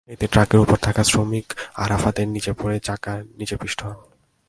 এতে 0.09 0.25
ট্রাকের 0.27 0.59
ওপর 0.59 0.77
থাকা 0.77 1.03
শ্রমিক 1.03 1.47
আরাফাত 1.75 2.17
নিচে 2.19 2.51
পড়ে 2.53 2.77
চাকার 2.79 3.19
নিচে 3.37 3.55
পিষ্ট 3.55 3.79
হন। 3.83 3.97